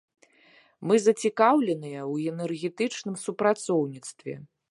Мы 0.91 0.95
зацікаўленыя 1.03 1.99
ў 2.13 2.15
энергетычным 2.33 3.15
супрацоўніцтве. 3.27 4.33